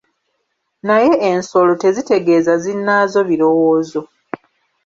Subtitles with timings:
[0.87, 4.01] Naye ensolo tezitegeeza zinnaazo birowoozo.